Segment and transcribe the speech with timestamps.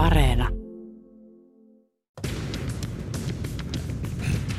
[0.00, 0.48] Areena.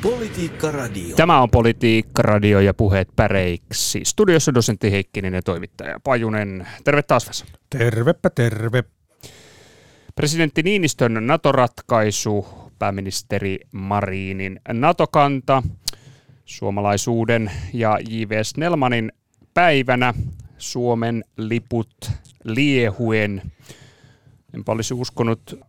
[0.02, 1.16] Politiikka Radio.
[1.16, 4.00] Tämä on Politiikka Radio ja puheet päreiksi.
[4.04, 6.66] Studiossa dosentti Heikkinen ja toimittaja Pajunen.
[6.84, 7.46] Terve taas Vesa.
[7.70, 8.84] Tervepä terve.
[10.14, 12.46] Presidentti Niinistön NATO-ratkaisu,
[12.78, 15.62] pääministeri Marinin NATO-kanta,
[16.44, 18.56] suomalaisuuden ja J.V.S.
[18.56, 19.12] Nelmanin
[19.54, 20.14] päivänä
[20.58, 22.10] Suomen liput
[22.44, 23.42] liehuen.
[24.54, 25.60] Enpä olisi uskonut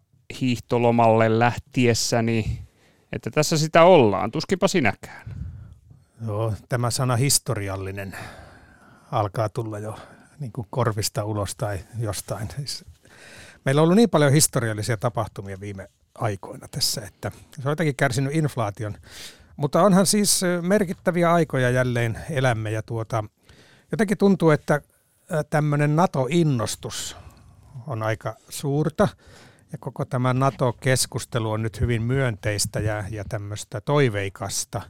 [0.41, 2.61] hiihtolomalle lähtiessäni,
[3.11, 4.31] että tässä sitä ollaan.
[4.31, 5.35] Tuskipa sinäkään.
[6.25, 8.17] Joo, tämä sana historiallinen
[9.11, 9.99] alkaa tulla jo
[10.39, 12.47] niin kuin korvista ulos tai jostain.
[12.55, 12.85] Siis
[13.65, 18.35] meillä on ollut niin paljon historiallisia tapahtumia viime aikoina tässä, että se on jotenkin kärsinyt
[18.35, 18.95] inflaation.
[19.57, 23.23] Mutta onhan siis merkittäviä aikoja jälleen elämme ja tuota,
[23.91, 24.81] jotenkin tuntuu, että
[25.49, 27.17] tämmöinen NATO-innostus
[27.87, 29.07] on aika suurta
[29.71, 34.81] ja koko tämä NATO-keskustelu on nyt hyvin myönteistä ja, ja tämmöistä toiveikasta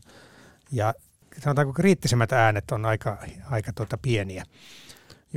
[0.71, 0.93] ja
[1.39, 3.17] sanotaanko kriittisemmät äänet on aika,
[3.49, 4.45] aika tuota pieniä.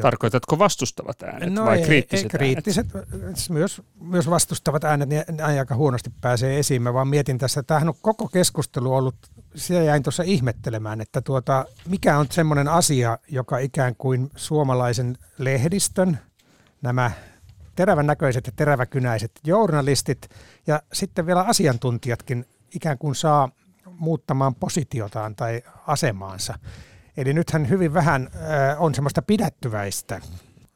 [0.03, 3.49] Tarkoitatko vastustavat äänet no vai ei, kriittiset ei, kriittiset, äänet?
[3.51, 6.83] Myös, myös vastustavat äänet, niin aika huonosti pääsee esiin.
[6.83, 9.15] Mä vaan mietin tässä, että tämähän on koko keskustelu ollut,
[9.55, 16.19] siellä jäin tuossa ihmettelemään, että tuota, mikä on semmoinen asia, joka ikään kuin suomalaisen lehdistön,
[16.83, 17.11] nämä
[17.77, 20.29] terävän näköiset ja teräväkynäiset journalistit
[20.67, 23.49] ja sitten vielä asiantuntijatkin ikään kuin saa
[23.91, 26.59] muuttamaan positiotaan tai asemaansa.
[27.17, 28.31] Eli nythän hyvin vähän
[28.79, 30.21] on semmoista pidättyväistä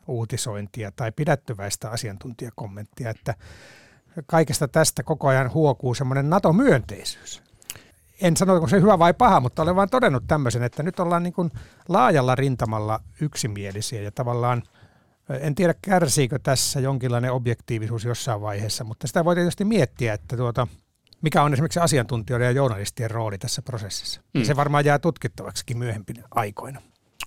[0.07, 3.35] uutisointia tai pidättyväistä asiantuntijakommenttia, että
[4.27, 7.43] kaikesta tästä koko ajan huokuu semmoinen NATO-myönteisyys.
[8.21, 11.23] En sano, onko se hyvä vai paha, mutta olen vain todennut tämmöisen, että nyt ollaan
[11.23, 11.51] niin kuin
[11.89, 14.63] laajalla rintamalla yksimielisiä ja tavallaan
[15.41, 20.67] en tiedä kärsiikö tässä jonkinlainen objektiivisuus jossain vaiheessa, mutta sitä voi tietysti miettiä, että tuota,
[21.23, 24.21] mikä on esimerkiksi asiantuntijoiden ja journalistien rooli tässä prosessissa.
[24.35, 24.43] Mm.
[24.43, 26.81] Se varmaan jää tutkittavaksikin myöhempinä aikoina.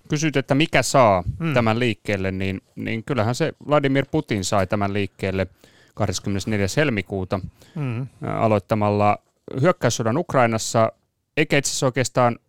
[0.10, 1.54] Kysyt, että mikä saa mm.
[1.54, 5.48] tämän liikkeelle, niin, niin kyllähän se Vladimir Putin sai tämän liikkeelle
[5.94, 6.68] 24.
[6.78, 7.40] helmikuuta
[7.76, 8.08] mm.
[8.22, 9.18] aloittamalla
[9.62, 10.92] hyökkäyssodan Ukrainassa,
[11.38, 12.40] eikä itse asiassa oikeastaan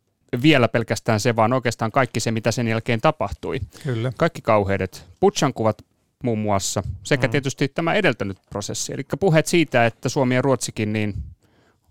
[0.43, 3.61] vielä pelkästään se, vaan oikeastaan kaikki se, mitä sen jälkeen tapahtui.
[3.83, 4.13] Kyllä.
[4.17, 5.07] Kaikki kauheudet.
[5.21, 5.85] Butchan kuvat
[6.23, 7.31] muun muassa, sekä mm.
[7.31, 8.93] tietysti tämä edeltänyt prosessi.
[8.93, 11.15] Eli puheet siitä, että Suomi ja Ruotsikin niin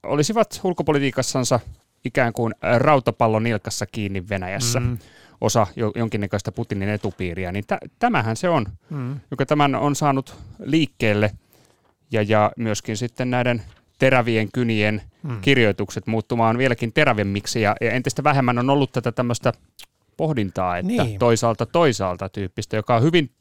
[0.03, 1.59] olisivat ulkopolitiikassansa
[2.05, 4.79] ikään kuin rautapallon nilkassa kiinni Venäjässä.
[4.79, 4.97] Mm
[5.43, 7.63] osa jonkinnäköistä Putinin etupiiriä, niin
[7.99, 9.19] tämähän se on, mm.
[9.31, 11.31] joka tämän on saanut liikkeelle
[12.11, 13.61] ja, ja myöskin sitten näiden
[13.99, 15.41] terävien kynien mm.
[15.41, 19.53] kirjoitukset muuttumaan vieläkin terävemmiksi ja, ja entistä vähemmän on ollut tätä tämmöistä
[20.17, 21.19] pohdintaa, että niin.
[21.19, 23.31] toisaalta toisaalta tyyppistä, joka on hyvin,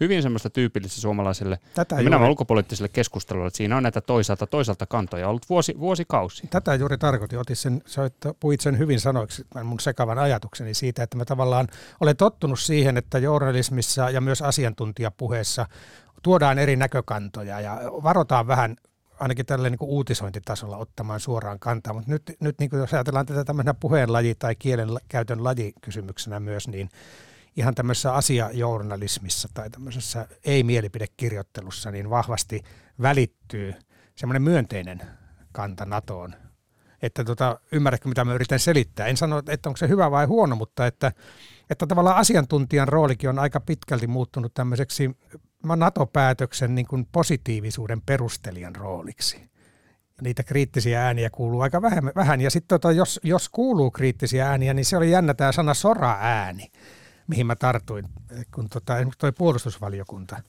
[0.00, 5.28] hyvin semmoista tyypillistä suomalaiselle Tätä minä ulkopoliittiselle keskustelulle, että siinä on näitä toisaalta toisaalta kantoja
[5.28, 6.46] ollut vuosi, vuosikausi.
[6.46, 11.16] Tätä juuri tarkoitin, otin sen, että puhuit sen hyvin sanoiksi mun sekavan ajatukseni siitä, että
[11.16, 11.68] mä tavallaan
[12.00, 15.66] olen tottunut siihen, että journalismissa ja myös asiantuntijapuheessa
[16.22, 18.76] tuodaan eri näkökantoja ja varotaan vähän
[19.20, 23.74] ainakin tällä niin uutisointitasolla ottamaan suoraan kantaa, mutta nyt, nyt niin jos ajatellaan tätä tämmöisenä
[23.74, 26.88] puheenlaji- tai kielen käytön lajikysymyksenä myös, niin
[27.56, 32.62] ihan tämmöisessä asiajournalismissa tai tämmöisessä ei-mielipidekirjoittelussa niin vahvasti
[33.02, 33.74] välittyy
[34.14, 35.02] semmoinen myönteinen
[35.52, 36.34] kanta NATOon.
[37.02, 39.06] Että tota, ymmärrätkö, mitä mä yritän selittää?
[39.06, 41.12] En sano, että onko se hyvä vai huono, mutta että,
[41.70, 45.10] että tavallaan asiantuntijan roolikin on aika pitkälti muuttunut tämmöiseksi
[45.64, 49.50] NATO-päätöksen niin kuin positiivisuuden perustelijan rooliksi.
[50.22, 51.82] Niitä kriittisiä ääniä kuuluu aika
[52.16, 52.40] vähän.
[52.40, 56.70] Ja sitten tota, jos, jos kuuluu kriittisiä ääniä, niin se oli jännä tämä sana sora-ääni,
[57.26, 58.08] mihin mä tartuin,
[58.54, 60.42] kun tota, toi puolustusvaliokunta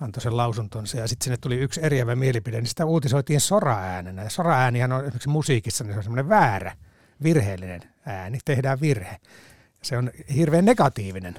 [0.00, 4.22] antoi sen lausuntonsa ja sitten sinne tuli yksi eriävä mielipide, niin sitä uutisoitiin sora-äänenä.
[4.22, 6.76] Ja sora-äänihän on esimerkiksi musiikissa, niin se on semmoinen väärä,
[7.22, 9.16] virheellinen ääni, tehdään virhe.
[9.88, 11.34] Se on hirveän negatiivinen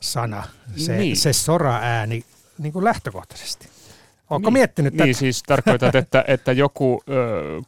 [0.00, 0.44] sana,
[0.76, 1.16] se, niin.
[1.16, 2.24] se sora-ääni
[2.58, 3.68] niin kuin lähtökohtaisesti.
[4.30, 5.04] Oletko niin, miettinyt tätä?
[5.04, 7.12] Niin siis tarkoitat, että, että joku ö,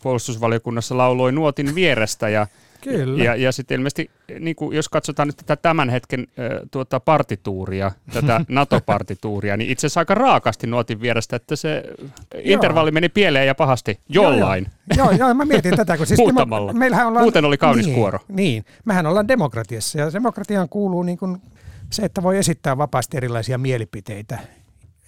[0.03, 2.47] puolustusvaliokunnassa lauloi nuotin vierestä ja
[2.81, 3.25] Kyllä.
[3.25, 4.11] Ja, ja sitten ilmeisesti,
[4.41, 9.87] niin kuin jos katsotaan nyt tätä tämän hetken äh, tuota partituuria, tätä NATO-partituuria, niin itse
[9.87, 11.83] asiassa aika raakasti nuotin vierestä, että se
[12.43, 14.67] intervalli meni pieleen ja pahasti jollain.
[14.97, 16.73] Joo, joo, joo mä mietin tätä, kun siis Muuttamalla.
[16.73, 18.19] Meillähän ollaan, Muuten oli kaunis niin, kuoro.
[18.29, 21.43] Niin, mehän ollaan demokratiassa ja demokratiaan kuuluu niin kuin
[21.91, 24.39] se, että voi esittää vapaasti erilaisia mielipiteitä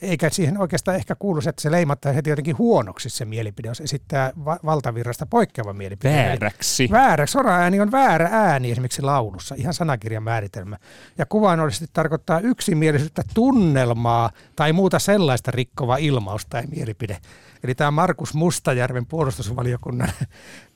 [0.02, 3.80] eikä siihen oikeastaan ehkä kuulu se, että se leimattaa heti jotenkin huonoksi se mielipide, jos
[3.80, 6.14] esittää va- valtavirrasta poikkeava mielipide.
[6.14, 6.88] Vääräksi.
[6.90, 7.26] Väärä.
[7.26, 10.76] Sora-ääni on väärä ääni esimerkiksi laulussa, ihan sanakirjan määritelmä.
[11.18, 17.18] Ja kuvaannollisesti tarkoittaa yksimielisyyttä tunnelmaa tai muuta sellaista rikkovaa ilmausta tai mielipide.
[17.64, 20.12] Eli tämä Markus Mustajärven puolustusvaliokunnan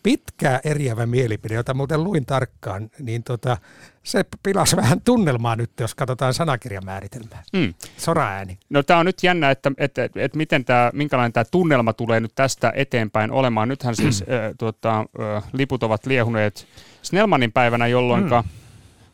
[0.07, 3.57] pitkä eriävä mielipide, jota muuten luin tarkkaan, niin tota,
[4.03, 7.43] se pilasi vähän tunnelmaa nyt, jos katsotaan sanakirjamääritelmää.
[7.53, 7.75] Mm.
[7.97, 8.59] Soraääni.
[8.71, 12.21] No tämä on nyt jännä, että, että, että, että miten tämä, minkälainen tämä tunnelma tulee
[12.21, 13.69] nyt tästä eteenpäin olemaan.
[13.69, 14.27] Nythän siis äh,
[14.59, 16.67] tuota, äh, liput ovat liehuneet
[17.03, 18.31] Snellmanin päivänä, jolloin, mm.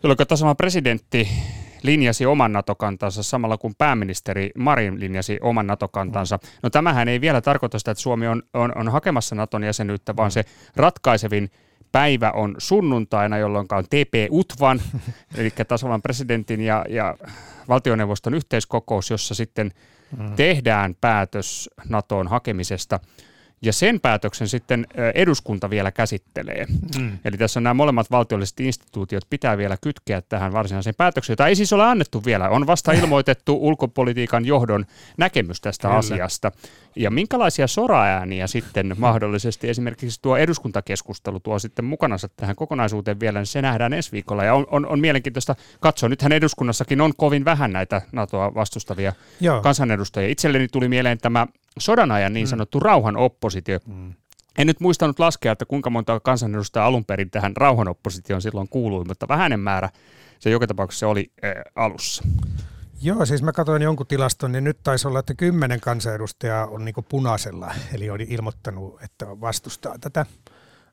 [0.03, 1.29] jolloin tasavallan presidentti
[1.83, 6.39] linjasi oman NATO-kantansa samalla kun pääministeri Marin linjasi oman NATO-kantansa.
[6.63, 10.31] No tämähän ei vielä tarkoita sitä, että Suomi on, on, on hakemassa Naton jäsenyyttä, vaan
[10.31, 10.45] se
[10.77, 11.51] ratkaisevin
[11.93, 14.83] päivä on sunnuntaina, jolloin on TP-UTVAN,
[15.39, 17.17] eli tasavallan presidentin ja, ja
[17.69, 19.71] valtioneuvoston yhteiskokous, jossa sitten
[20.19, 20.33] mm.
[20.33, 23.01] tehdään päätös NATOn hakemisesta–
[23.63, 26.67] ja sen päätöksen sitten eduskunta vielä käsittelee.
[26.99, 27.19] Mm.
[27.25, 31.57] Eli tässä on nämä molemmat valtiolliset instituutiot pitää vielä kytkeä tähän varsinaiseen päätökseen, jota ei
[31.57, 32.49] siis ole annettu vielä.
[32.49, 34.87] On vasta ilmoitettu ulkopolitiikan johdon
[35.19, 35.99] näkemys tästä Kyllä.
[35.99, 36.53] asiasta.
[36.97, 43.47] Ja minkälaisia soraääniä sitten mahdollisesti esimerkiksi tuo eduskuntakeskustelu tuo sitten mukanansa tähän kokonaisuuteen vielä, niin
[43.47, 44.45] se nähdään ensi viikolla.
[44.45, 46.09] Ja on, on, on mielenkiintoista katsoa.
[46.09, 49.63] Nythän eduskunnassakin on kovin vähän näitä NATOa vastustavia Joo.
[49.63, 50.29] kansanedustajia.
[50.29, 51.47] Itselleni tuli mieleen tämä
[51.79, 52.51] sodan ajan niin mm.
[52.51, 52.83] sanottu mm.
[52.83, 53.79] rauhan oppositio.
[53.87, 54.15] Mm.
[54.59, 59.05] En nyt muistanut laskea, että kuinka monta kansanedustajaa alun perin tähän rauhan oppositioon silloin kuului,
[59.05, 59.89] mutta vähäinen määrä
[60.39, 62.25] se joka tapauksessa oli äh, alussa.
[63.03, 66.95] Joo, siis mä katsoin jonkun tilaston, niin nyt taisi olla, että kymmenen kansanedustajaa on niin
[67.09, 70.27] punaisella, eli oli ilmoittanut, että vastustaa tätä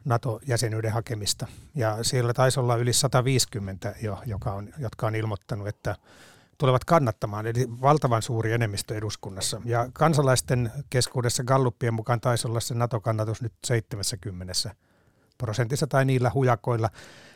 [0.05, 1.47] NATO-jäsenyyden hakemista.
[1.75, 5.95] Ja siellä taisi olla yli 150 jo, joka on, jotka on ilmoittanut, että
[6.59, 9.61] tulevat kannattamaan, eli valtavan suuri enemmistö eduskunnassa.
[9.65, 14.53] Ja kansalaisten keskuudessa Galluppien mukaan taisi olla se NATO-kannatus nyt 70
[15.37, 16.89] prosentissa tai niillä hujakoilla.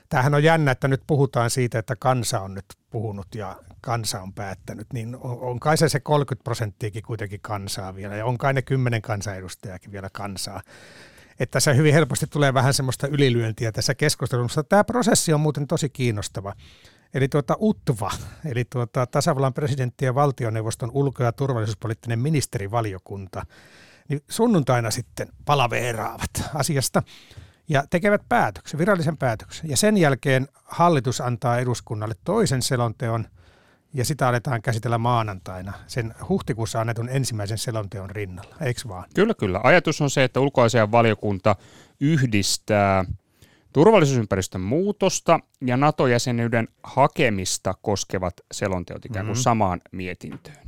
[0.10, 4.34] Tämähän on jännä, että nyt puhutaan siitä, että kansa on nyt puhunut ja kansa on
[4.34, 8.54] päättänyt, niin on, on kai se, se 30 prosenttiakin kuitenkin kansaa vielä, ja on kai
[8.54, 10.62] ne 10 kansanedustajakin vielä kansaa.
[11.40, 14.64] Että se hyvin helposti tulee vähän semmoista ylilyöntiä tässä keskustelussa.
[14.64, 16.54] Tämä prosessi on muuten tosi kiinnostava.
[17.14, 18.12] Eli tuota UTVA,
[18.46, 23.46] eli tuota tasavallan presidentti ja valtioneuvoston ulko- ja turvallisuuspoliittinen ministerivaliokunta,
[24.10, 27.04] niin sunnuntaina sitten palaveeraavat asiasta
[27.70, 29.70] ja tekevät päätöksen, virallisen päätöksen.
[29.70, 33.26] Ja sen jälkeen hallitus antaa eduskunnalle toisen selonteon
[33.94, 39.06] ja sitä aletaan käsitellä maanantaina sen huhtikuussa annetun ensimmäisen selonteon rinnalla, eikö vaan?
[39.16, 39.62] Kyllä, kyllä.
[39.64, 41.56] Ajatus on se, että ulkoasian valiokunta
[42.00, 43.06] yhdistää–
[43.74, 49.42] turvallisuusympäristön muutosta ja NATO-jäsenyyden hakemista koskevat selonteot ikään kuin mm-hmm.
[49.42, 50.68] samaan mietintöön.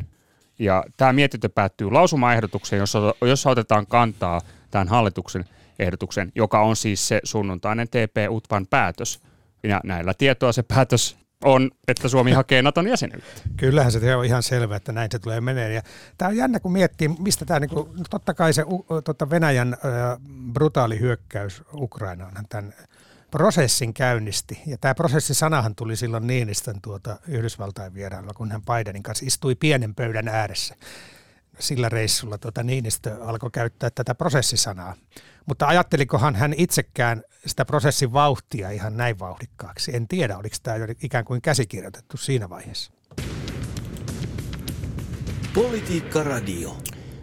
[0.59, 4.41] Ja tämä mietintö päättyy lausumaehdotukseen, jossa, jossa otetaan kantaa
[4.71, 5.45] tämän hallituksen
[5.79, 9.19] ehdotuksen, joka on siis se sunnuntainen TP-UTVAN päätös.
[9.63, 13.41] Ja näillä tietoa se päätös on, että Suomi hakee Naton jäsenyyttä.
[13.57, 15.73] Kyllähän se on ihan selvä, että näin se tulee menee.
[15.73, 15.81] Ja
[16.17, 18.63] tämä on jännä, kun miettii, mistä tämä, niin kuin, totta kai se
[19.03, 19.79] totta Venäjän äh,
[20.53, 22.73] brutaali hyökkäys Ukrainaan tämän
[23.31, 24.61] prosessin käynnisti.
[24.67, 29.95] Ja tämä prosessisanahan tuli silloin Niinistön tuota Yhdysvaltain vierailulla, kun hän Bidenin kanssa istui pienen
[29.95, 30.75] pöydän ääressä.
[31.59, 34.95] Sillä reissulla tuota Niinistö alkoi käyttää tätä prosessisanaa.
[35.45, 39.95] Mutta ajattelikohan hän itsekään sitä prosessin vauhtia ihan näin vauhdikkaaksi?
[39.95, 42.91] En tiedä, oliko tämä ikään kuin käsikirjoitettu siinä vaiheessa.
[45.53, 46.77] Politiikka Radio.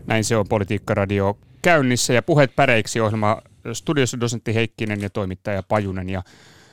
[0.07, 5.63] Näin se on Politiikka Radio käynnissä ja puheet päreiksi ohjelma studiossa dosentti Heikkinen ja toimittaja
[5.63, 6.23] Pajunen ja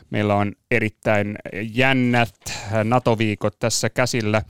[0.10, 1.36] meillä on erittäin
[1.74, 2.36] jännät
[2.84, 4.42] NATO-viikot tässä käsillä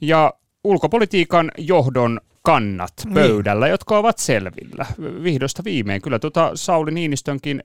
[0.00, 3.14] ja ulkopolitiikan johdon kannat niin.
[3.14, 3.70] pöydällä, niin.
[3.70, 4.86] jotka ovat selvillä
[5.22, 6.02] vihdosta viimein.
[6.02, 7.62] Kyllä tuota Sauli Niinistönkin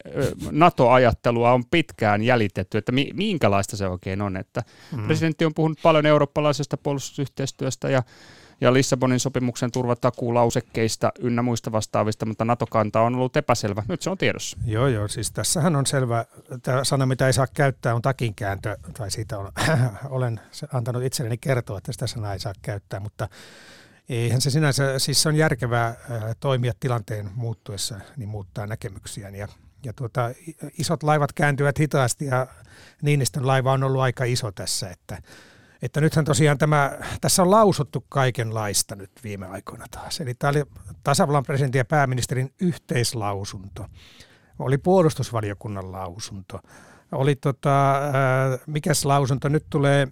[0.51, 4.38] NATO-ajattelua on pitkään jäljitetty, että minkälaista se oikein on.
[4.38, 5.03] Että mm.
[5.03, 8.03] Presidentti on puhunut paljon eurooppalaisesta puolustusyhteistyöstä ja
[8.62, 13.84] ja Lissabonin sopimuksen turvatakuulausekkeista ynnä muista vastaavista, mutta NATO-kanta on ollut epäselvä.
[13.88, 14.58] Nyt se on tiedossa.
[14.65, 16.25] Joo, joo, siis tässähän on selvä,
[16.63, 19.51] tämä sana mitä ei saa käyttää on takinkääntö, tai siitä on,
[20.10, 20.39] olen
[20.74, 23.27] antanut itselleni kertoa, että sitä sanaa ei saa käyttää, mutta
[24.09, 25.97] eihän se sinänsä, siis se on järkevää äh,
[26.39, 29.47] toimia tilanteen muuttuessa, niin muuttaa näkemyksiään ja
[29.85, 30.31] ja tuota,
[30.77, 32.47] isot laivat kääntyvät hitaasti ja
[33.01, 35.21] Niinistön laiva on ollut aika iso tässä, että
[35.81, 40.19] että nythän tosiaan tämä, tässä on lausuttu kaikenlaista nyt viime aikoina taas.
[40.21, 40.63] Eli tämä oli
[41.03, 43.85] tasavallan presidentin ja pääministerin yhteislausunto.
[44.59, 46.59] Oli puolustusvaliokunnan lausunto.
[47.12, 48.01] Oli tota,
[48.67, 50.07] mikäs lausunto, nyt tulee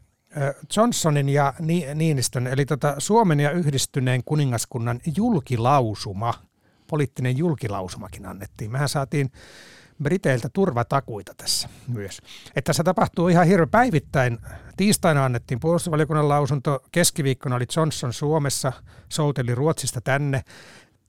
[0.77, 1.53] Johnsonin ja
[1.95, 6.33] Niinistön, eli tota Suomen ja yhdistyneen kuningaskunnan julkilausuma,
[6.87, 8.71] poliittinen julkilausumakin annettiin.
[8.71, 9.31] Mehän saatiin
[10.03, 12.19] Briteiltä turvatakuita tässä myös.
[12.55, 14.37] Että se tapahtuu ihan hirveän päivittäin.
[14.77, 18.73] Tiistaina annettiin puolustusvaliokunnan lausunto, keskiviikkona oli Johnson Suomessa,
[19.09, 20.43] souteli Ruotsista tänne.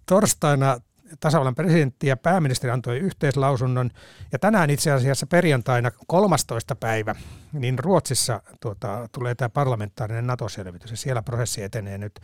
[0.07, 0.81] Torstaina
[1.21, 3.91] tasavallan presidentti ja pääministeri antoi yhteislausunnon.
[4.33, 6.77] Ja tänään itse asiassa perjantaina 13.
[6.77, 7.15] päivä,
[7.53, 12.21] niin Ruotsissa tuota, tulee tämä parlamentaarinen NATO-selvitys ja siellä prosessi etenee nyt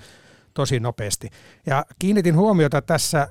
[0.54, 1.30] tosi nopeasti.
[1.66, 3.28] Ja kiinnitin huomiota tässä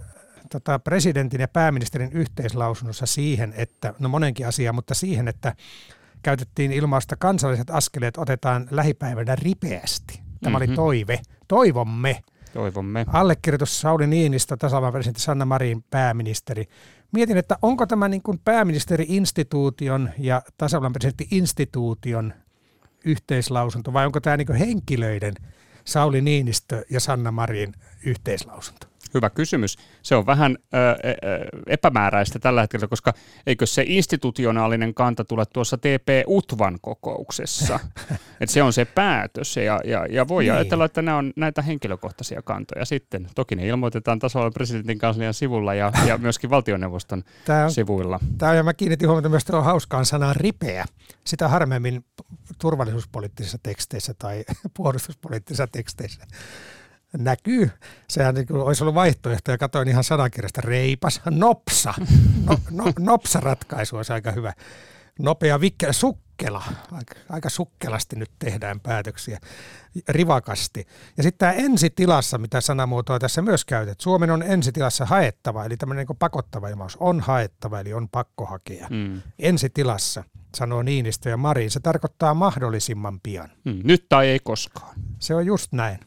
[0.51, 5.55] tota, presidentin ja pääministerin yhteislausunnossa siihen, että, no monenkin asiaa, mutta siihen, että
[6.23, 10.21] käytettiin ilmausta kansalliset askeleet otetaan lähipäivänä ripeästi.
[10.43, 10.71] Tämä mm-hmm.
[10.71, 11.19] oli toive.
[11.47, 12.19] Toivomme.
[12.53, 13.05] Toivomme.
[13.07, 16.65] Allekirjoitus Sauli Niinistö, tasavallan presidentti Sanna Marin pääministeri.
[17.11, 22.33] Mietin, että onko tämä niin kuin pääministeri-instituution ja tasavallan presidentti-instituution
[23.05, 25.33] yhteislausunto vai onko tämä niin henkilöiden
[25.85, 27.73] Sauli Niinistö ja Sanna Marin
[28.05, 28.88] yhteislausunto?
[29.13, 29.77] Hyvä kysymys.
[30.01, 30.77] Se on vähän ö,
[31.67, 33.13] epämääräistä tällä hetkellä, koska
[33.47, 37.79] eikö se institutionaalinen kanta tule tuossa TP-UTVAN kokouksessa?
[38.41, 40.53] Et se on se päätös ja, ja, ja voi niin.
[40.53, 43.27] ajatella, että nämä on näitä henkilökohtaisia kantoja sitten.
[43.35, 48.19] Toki ne ilmoitetaan tasavallan presidentin kanslian sivulla ja, ja myöskin valtioneuvoston tämä on, sivuilla.
[48.37, 50.85] Tämä on, ja mä kiinnitin huomiota myös tuohon hauskaan sanaan ripeä.
[51.23, 52.05] Sitä harvemmin
[52.61, 54.43] turvallisuuspoliittisissa teksteissä tai
[54.77, 56.25] puolustuspoliittisissa teksteissä
[57.17, 57.71] näkyy.
[58.09, 61.93] Sehän niin kuin olisi ollut vaihtoehto ja katsoin ihan sanakirjasta reipas, nopsa.
[62.45, 64.53] No, no, nopsa ratkaisu olisi aika hyvä.
[65.19, 66.63] Nopea vikkelä, sukkela.
[66.91, 69.39] Aika, aika sukkelasti nyt tehdään päätöksiä,
[70.09, 70.87] rivakasti.
[71.17, 74.01] Ja sitten tämä ensitilassa, mitä sanamuotoa tässä myös käytet.
[74.01, 76.97] Suomen on ensitilassa haettava, eli tämmöinen niin pakottava ilmaus.
[76.99, 78.87] On haettava, eli on pakko hakea.
[78.89, 79.21] Mm.
[79.39, 80.23] Ensitilassa,
[80.55, 81.71] sanoo Niinistö ja Marin.
[81.71, 83.49] Se tarkoittaa mahdollisimman pian.
[83.65, 83.81] Mm.
[83.83, 84.95] Nyt tai ei koskaan.
[85.19, 85.99] Se on just näin.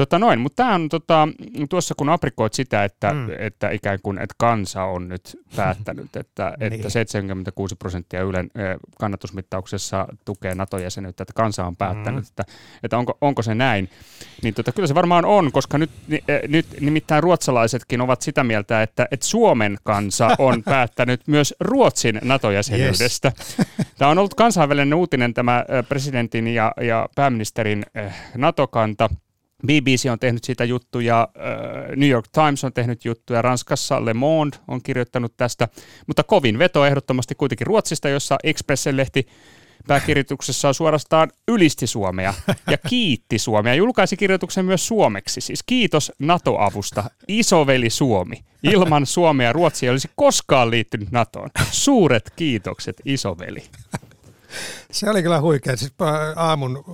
[0.00, 1.28] Tota noin, mutta tämä on tota,
[1.70, 3.28] tuossa kun aprikoit sitä, että, mm.
[3.38, 6.72] että ikään kuin että kansa on nyt päättänyt, että, niin.
[6.72, 8.50] että 76 prosenttia Ylen
[8.98, 12.28] kannatusmittauksessa tukee NATO-jäsenyyttä, että kansa on päättänyt, mm.
[12.28, 12.44] että,
[12.82, 13.90] että onko, onko se näin,
[14.42, 15.90] niin tota, kyllä se varmaan on, koska nyt,
[16.48, 23.32] nyt nimittäin ruotsalaisetkin ovat sitä mieltä, että, että Suomen kansa on päättänyt myös Ruotsin NATO-jäsenyydestä.
[23.38, 23.68] Yes.
[23.98, 27.86] Tämä on ollut kansainvälinen uutinen tämä presidentin ja, ja pääministerin
[28.36, 29.10] NATO-kanta.
[29.66, 34.56] BBC on tehnyt siitä juttuja, äh, New York Times on tehnyt juttuja, Ranskassa Le Monde
[34.68, 35.68] on kirjoittanut tästä,
[36.06, 39.26] mutta kovin veto ehdottomasti kuitenkin Ruotsista, jossa Expressen-lehti
[39.86, 42.34] pääkirjoituksessa suorastaan ylisti Suomea
[42.70, 43.74] ja kiitti Suomea.
[43.74, 45.40] Julkaisi kirjoituksen myös suomeksi.
[45.40, 48.36] Siis kiitos NATO-avusta, isoveli Suomi.
[48.62, 51.50] Ilman Suomea Ruotsi ei olisi koskaan liittynyt NATOon.
[51.70, 53.62] Suuret kiitokset, isoveli.
[54.90, 55.76] Se oli kyllä huikea.
[55.76, 55.92] Siis
[56.36, 56.84] aamun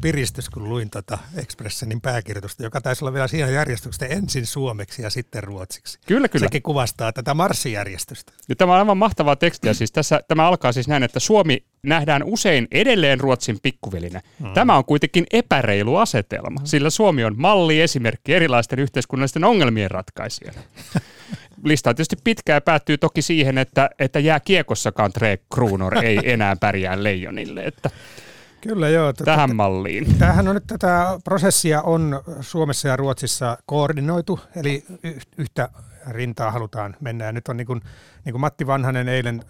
[0.00, 5.10] piristys, kun luin tuota Expressenin pääkirjoitusta, joka taisi olla vielä siinä järjestyksessä ensin suomeksi ja
[5.10, 5.98] sitten ruotsiksi.
[6.06, 6.44] Kyllä, kyllä.
[6.46, 8.32] Sekin kuvastaa tätä marssijärjestystä.
[8.48, 9.74] Ja tämä on aivan mahtavaa tekstiä.
[9.74, 14.20] Siis tässä, tämä alkaa siis näin, että Suomi nähdään usein edelleen Ruotsin pikkuvelinä.
[14.40, 14.52] Hmm.
[14.52, 16.66] Tämä on kuitenkin epäreilu asetelma, hmm.
[16.66, 20.60] sillä Suomi on malli esimerkki erilaisten yhteiskunnallisten ongelmien ratkaisijana.
[21.64, 26.20] lista on tietysti pitkä ja päättyy toki siihen, että, että jää kiekossakaan Tre Kruunor ei
[26.32, 27.64] enää pärjää leijonille.
[27.64, 27.90] Että
[28.60, 29.12] Kyllä joo.
[29.12, 30.18] Tätä, tähän malliin.
[30.18, 34.84] Tämähän on nyt tätä prosessia on Suomessa ja Ruotsissa koordinoitu, eli
[35.38, 35.68] yhtä
[36.10, 37.24] rintaa halutaan mennä.
[37.24, 37.80] Ja nyt on niin kuin,
[38.24, 39.44] niin kuin Matti Vanhanen eilen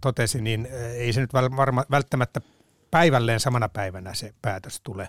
[0.00, 2.40] totesi, niin ei se nyt varma, välttämättä
[2.90, 5.08] päivälleen samana päivänä se päätös tule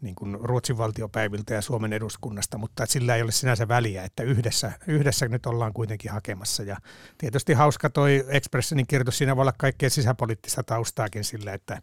[0.00, 4.22] niin kuin Ruotsin valtiopäiviltä ja Suomen eduskunnasta, mutta että sillä ei ole sinänsä väliä, että
[4.22, 6.62] yhdessä, yhdessä nyt ollaan kuitenkin hakemassa.
[6.62, 6.76] Ja
[7.18, 11.80] tietysti hauska toi Expressenin kirjoitus, siinä voi olla kaikkea sisäpoliittista taustaakin sillä, että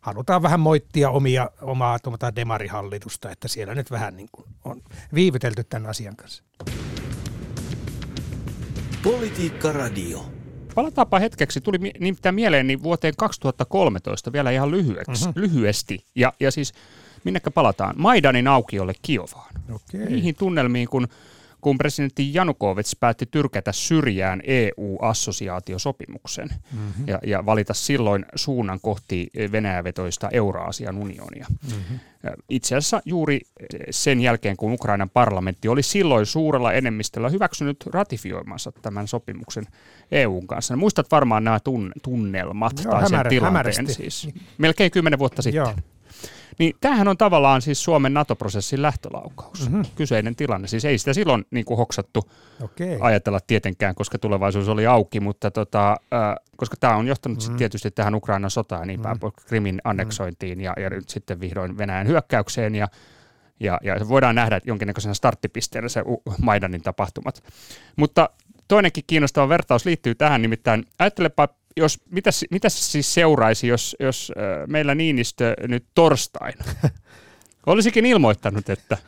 [0.00, 4.82] halutaan vähän moittia omia, omaa tuota demarihallitusta, että siellä nyt vähän niin kuin on
[5.14, 6.42] viivytelty tämän asian kanssa.
[9.02, 10.26] Politiikka Radio.
[10.74, 15.42] Palataanpa hetkeksi, tuli nimittäin mieleen niin vuoteen 2013 vielä ihan lyhyeksi, mm-hmm.
[15.42, 16.04] lyhyesti.
[16.14, 16.72] Ja, ja siis
[17.26, 17.94] minnekä palataan?
[17.98, 19.54] Maidanin aukiolle Kiovaan.
[19.74, 20.06] Okay.
[20.06, 21.08] Niihin tunnelmiin, kun,
[21.60, 27.08] kun presidentti Janukovic päätti tyrkätä syrjään EU-assosiaatiosopimuksen mm-hmm.
[27.08, 31.46] ja, ja valita silloin suunnan kohti Venäjävetoista Euraasian unionia.
[31.50, 31.98] Mm-hmm.
[32.48, 33.40] Itse asiassa juuri
[33.90, 39.66] sen jälkeen, kun Ukrainan parlamentti oli silloin suurella enemmistöllä hyväksynyt ratifioimansa tämän sopimuksen
[40.10, 40.76] EUn kanssa.
[40.76, 41.58] Muistat varmaan nämä
[42.02, 43.94] tunnelmat Joo, tai sen hämärä, tilanteen hämärästi.
[43.94, 44.28] siis.
[44.58, 45.56] Melkein kymmenen vuotta sitten.
[45.56, 45.74] Joo.
[46.58, 49.84] Niin tämähän on tavallaan siis Suomen NATO-prosessin lähtölaukaus, mm-hmm.
[49.94, 50.68] kyseinen tilanne.
[50.68, 52.30] Siis ei sitä silloin niin kuin hoksattu
[52.62, 52.98] okay.
[53.00, 57.56] ajatella tietenkään, koska tulevaisuus oli auki, mutta tota, äh, koska tämä on johtanut mm-hmm.
[57.56, 59.46] tietysti tähän Ukrainan sotaan ja niin päin, mm-hmm.
[59.46, 62.88] Krimin anneksointiin ja, ja nyt sitten vihdoin Venäjän hyökkäykseen ja
[63.60, 66.02] ja, ja voidaan nähdä jonkinnäköisenä starttipisteenä se
[66.42, 67.42] Maidanin tapahtumat.
[67.96, 68.30] Mutta
[68.68, 74.32] toinenkin kiinnostava vertaus liittyy tähän, nimittäin ajattelepa, jos, mitä, mitä siis seuraisi, jos, jos
[74.66, 76.64] meillä Niinistö nyt torstaina
[77.66, 78.98] olisikin ilmoittanut, että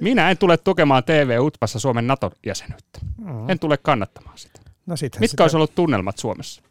[0.00, 3.00] minä en tule tukemaan TV-utpassa Suomen NATO-jäsenyyttä.
[3.18, 3.50] Mm.
[3.50, 4.60] En tule kannattamaan sitä.
[4.86, 5.44] No Mitkä sitä...
[5.44, 6.62] olisi ollut tunnelmat Suomessa?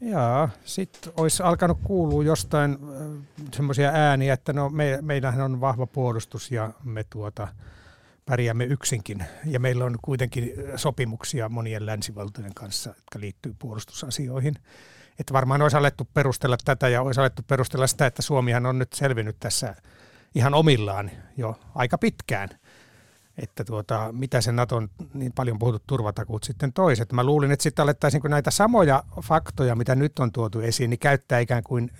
[0.00, 2.78] Jaa, sitten olisi alkanut kuulua jostain
[3.52, 7.48] semmoisia ääniä, että no me, meillähän on vahva puolustus ja me tuota,
[8.26, 9.24] pärjäämme yksinkin.
[9.44, 14.54] Ja meillä on kuitenkin sopimuksia monien länsivaltojen kanssa, jotka liittyy puolustusasioihin.
[15.18, 18.92] Että varmaan olisi alettu perustella tätä ja olisi alettu perustella sitä, että Suomihan on nyt
[18.92, 19.74] selvinnyt tässä
[20.34, 22.48] ihan omillaan jo aika pitkään–
[23.38, 27.12] että tuota, mitä se Naton niin paljon puhutut turvatakuut sitten toiset.
[27.12, 31.38] Mä luulin, että sitten alettaisiin näitä samoja faktoja, mitä nyt on tuotu esiin, niin käyttää
[31.38, 31.90] ikään kuin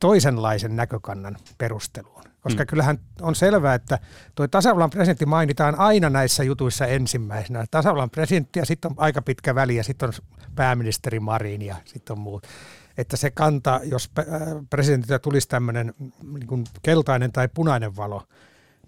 [0.00, 2.24] toisenlaisen näkökannan perusteluun.
[2.46, 2.66] Koska mm.
[2.66, 3.98] kyllähän on selvää, että
[4.34, 7.64] tuo tasavallan presidentti mainitaan aina näissä jutuissa ensimmäisenä.
[7.70, 10.12] Tasavallan presidentti ja sitten on aika pitkä väli ja sitten on
[10.54, 12.46] pääministeri Marin ja sitten on muut.
[12.98, 14.24] Että se kanta, jos äh,
[14.70, 18.22] presidentiltä tulisi tämmöinen niin keltainen tai punainen valo,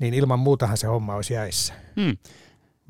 [0.00, 1.75] niin ilman muutahan se homma olisi jäissä.
[2.00, 2.17] Hmm.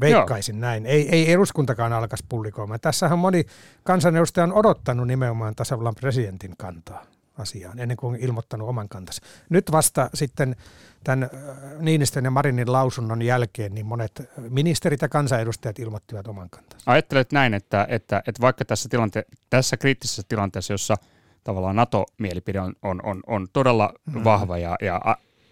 [0.01, 0.61] Veikkaisin Joo.
[0.61, 0.87] näin.
[0.87, 2.81] Ei, ei eduskuntakaan alkaisi pullikoimaan.
[2.81, 3.45] Tässähän moni
[3.85, 7.05] kansanedustaja on odottanut nimenomaan tasavallan presidentin kantaa
[7.39, 9.23] asiaan, ennen kuin on ilmoittanut oman kantansa.
[9.49, 10.57] Nyt vasta sitten
[11.05, 11.31] tämän äh,
[11.79, 16.91] Niinistön ja Marinin lausunnon jälkeen niin monet ministerit ja kansanedustajat ilmoittivat oman kantansa.
[16.91, 20.97] Ajattelet näin, että, että, että vaikka tässä, tilante, tässä kriittisessä tilanteessa, jossa
[21.45, 24.25] tavallaan NATO-mielipide on, on, on, on todella mm.
[24.25, 25.01] vahva ja, ja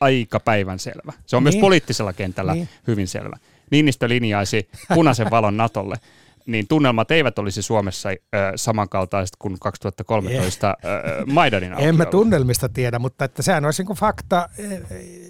[0.00, 1.12] aika päivän selvä.
[1.26, 1.54] Se on niin.
[1.54, 2.68] myös poliittisella kentällä niin.
[2.86, 3.36] hyvin selvä.
[3.70, 5.96] Niinistö linjaisi punaisen valon Natolle,
[6.46, 8.16] niin tunnelmat eivät olisi Suomessa äh,
[8.56, 11.88] samankaltaiset kuin 2013 äh, Maidanin aukiolo.
[11.90, 14.48] En mä tunnelmista tiedä, mutta että sehän olisi niin kuin fakta.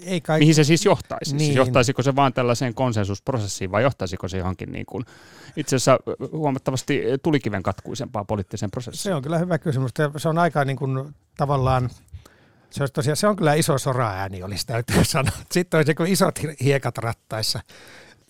[0.05, 0.39] Ei kai...
[0.39, 1.29] Mihin se siis johtaisi?
[1.29, 1.45] Siis niin.
[1.45, 5.05] Siis johtaisiko se vain tällaiseen konsensusprosessiin vai johtaisiko se johonkin niin kuin,
[5.55, 5.99] itse asiassa
[6.31, 9.03] huomattavasti tulikiven katkuisempaan poliittiseen prosessiin?
[9.03, 9.91] Se on kyllä hyvä kysymys.
[10.17, 11.89] Se on aika niin kuin, tavallaan
[12.69, 15.37] se, olisi tosiaan, se on kyllä iso sora-ääni, olisi täytyy sanoa.
[15.51, 17.59] Sitten olisi niin isot hiekat rattaissa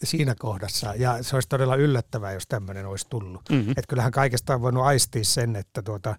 [0.03, 3.41] siinä kohdassa, ja se olisi todella yllättävää, jos tämmöinen olisi tullut.
[3.49, 3.71] Mm-hmm.
[3.71, 6.15] Että kyllähän kaikesta on voinut aistia sen, että tuota,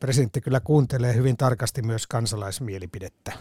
[0.00, 3.32] presidentti kyllä kuuntelee hyvin tarkasti myös kansalaismielipidettä.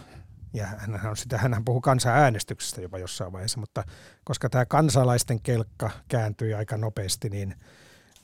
[0.54, 3.84] Ja hän, on sitä, hän puhuu kansanäänestyksestä jopa jossain vaiheessa, mutta
[4.24, 7.56] koska tämä kansalaisten kelkka kääntyi aika nopeasti, niin–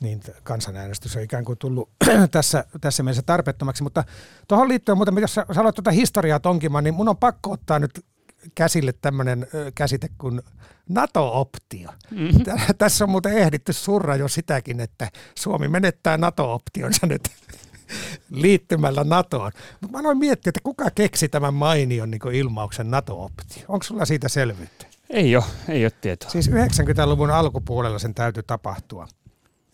[0.00, 1.90] niin kansanäänestys on ikään kuin tullut
[2.30, 3.82] tässä, tässä mielessä tarpeettomaksi.
[3.82, 4.04] Mutta
[4.48, 8.04] tuohon liittyen muuten, jos sä, sä tuota historiaa tonkimaan, niin mun on pakko ottaa nyt
[8.54, 10.42] käsille tämmöinen käsite kuin
[10.88, 11.90] NATO-optio.
[12.10, 12.44] Mm-hmm.
[12.78, 17.30] Tässä on muuten ehditty surra jo sitäkin, että Suomi menettää NATO-optionsa nyt
[18.30, 19.52] liittymällä NATOon.
[19.80, 23.64] Mutta mä aloin miettiä, että kuka keksi tämän mainion niin ilmauksen NATO-optio.
[23.68, 24.86] Onko sulla siitä selvyyttä?
[25.10, 26.30] Ei ole, ei ole tietoa.
[26.30, 29.08] Siis 90-luvun alkupuolella sen täytyy tapahtua.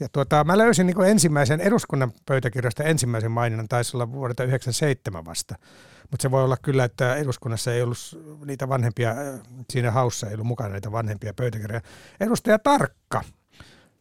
[0.01, 5.55] Ja tuota, mä löysin niin ensimmäisen eduskunnan pöytäkirjasta ensimmäisen maininnan, taisi olla vuodelta 1997 vasta.
[6.11, 7.99] Mutta se voi olla kyllä, että eduskunnassa ei ollut
[8.45, 9.15] niitä vanhempia,
[9.71, 11.81] siinä haussa ei ollut mukana niitä vanhempia pöytäkirjoja.
[12.21, 13.23] Edustaja Tarkka,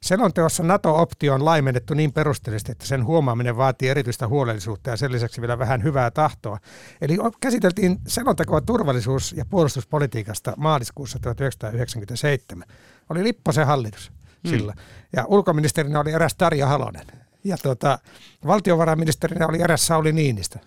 [0.06, 5.42] Selonteossa NATO-optio on laimennettu niin perusteellisesti, että sen huomaaminen vaatii erityistä huolellisuutta ja sen lisäksi
[5.42, 6.58] vielä vähän hyvää tahtoa.
[7.02, 12.68] Eli käsiteltiin selontekoa turvallisuus- ja puolustuspolitiikasta maaliskuussa 1997.
[13.10, 14.12] Oli Lipposen hallitus
[14.46, 14.50] mm.
[14.50, 14.74] sillä.
[15.16, 17.06] Ja ulkoministerinä oli eräs Tarja Halonen.
[17.44, 18.00] Ja tuota,
[18.48, 20.60] valtiovarainministerinä oli eräs Sauli Niinistä,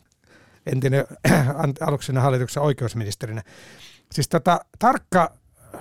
[0.66, 1.04] entinen
[1.86, 3.42] aluksena hallituksen oikeusministerinä.
[4.12, 5.34] Siis tota, tarkka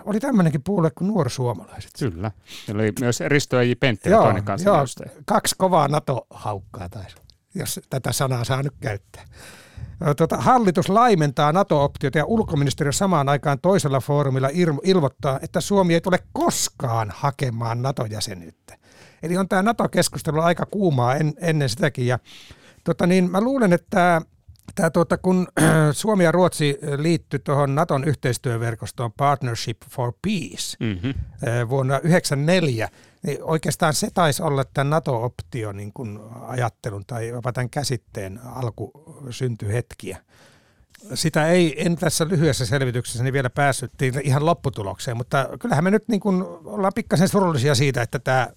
[0.06, 1.92] oli tämmöinenkin puolue kuin nuorsuomalaiset.
[2.00, 2.32] Kyllä.
[2.66, 3.72] Siellä oli myös Risto J.
[3.80, 4.70] Pentti toinen kanssa.
[4.70, 4.86] Joo,
[5.26, 7.18] kaksi kovaa NATO-haukkaa taisi,
[7.56, 9.24] jos tätä sanaa saa nyt käyttää.
[10.18, 14.50] Tota, hallitus laimentaa NATO-optiota ja ulkoministeriö samaan aikaan toisella foorumilla
[14.84, 18.78] ilmoittaa, että Suomi ei tule koskaan hakemaan NATO-jäsenyyttä.
[19.24, 22.08] Eli on tämä NATO-keskustelu aika kuumaa en, ennen sitäkin.
[22.08, 22.20] Ja,
[22.84, 24.22] tota niin, mä luulen, että
[24.76, 25.48] Tämä, tuota, kun
[25.92, 31.14] Suomi ja Ruotsi liittyi tuohon Naton yhteistyöverkostoon Partnership for Peace mm-hmm.
[31.70, 32.90] vuonna 1994,
[33.24, 40.18] niin oikeastaan se taisi olla tämän NATO-optio niin kuin ajattelun tai jopa tämän käsitteen alkusyntyhetkiä.
[41.14, 43.92] Sitä ei, en tässä lyhyessä selvityksessä niin vielä päässyt
[44.24, 48.48] ihan lopputulokseen, mutta kyllähän me nyt niin kuin ollaan pikkasen surullisia siitä, että tämä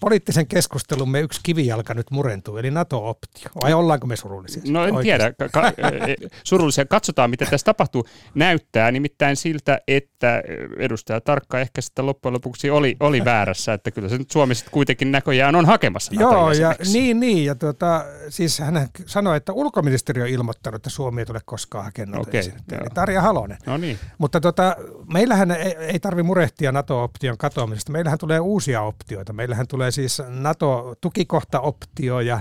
[0.00, 3.50] poliittisen keskustelumme yksi kivijalka nyt murentuu, eli NATO-optio.
[3.62, 4.62] Vai ollaanko me surullisia?
[4.68, 5.34] No en Oikeasti.
[5.34, 5.50] tiedä.
[5.52, 5.68] Ka-
[6.08, 6.84] e, surullisia.
[6.84, 8.06] Katsotaan, mitä tässä tapahtuu.
[8.34, 10.42] Näyttää nimittäin siltä, että
[10.78, 15.12] edustaja Tarkka ehkä sitten loppujen lopuksi oli, oli väärässä, että kyllä se nyt sitten kuitenkin
[15.12, 17.44] näköjään on hakemassa Joo, ja niin, niin.
[17.44, 22.20] Ja tuota, siis hän sanoi, että ulkoministeriö on ilmoittanut, että Suomi ei tule koskaan hakemaan
[22.20, 22.40] okay,
[22.72, 23.58] Eli Tarja Halonen.
[23.66, 23.98] No niin.
[24.18, 24.76] Mutta tota,
[25.12, 27.92] meillähän ei, ei tarvi murehtia NATO-option katoamisesta.
[27.92, 29.32] Meillähän tulee uusia optioita.
[29.32, 32.40] Meillähän tulee siis NATO-tukikohtaoptio ja,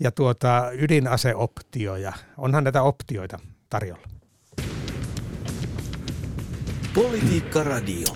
[0.00, 1.96] ja tuota, ydinaseoptio.
[1.96, 3.38] Ja onhan näitä optioita
[3.70, 4.06] tarjolla.
[6.94, 8.06] Politiikka Radio.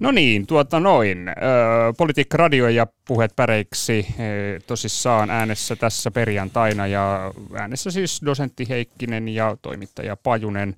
[0.00, 1.18] No niin, tuota noin.
[1.98, 4.06] Politiikka Radio ja puheet päreiksi
[4.66, 10.76] tosissaan äänessä tässä perjantaina ja äänessä siis dosentti Heikkinen ja toimittaja Pajunen.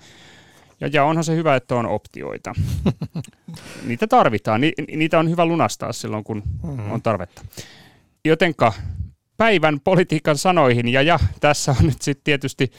[0.80, 2.54] Ja, ja onhan se hyvä, että on optioita.
[3.86, 4.60] Niitä tarvitaan.
[4.60, 6.92] Ni, niitä on hyvä lunastaa silloin, kun mm-hmm.
[6.92, 7.42] on tarvetta.
[8.24, 8.72] Jotenka
[9.36, 12.70] päivän politiikan sanoihin, ja ja, tässä on nyt sitten tietysti,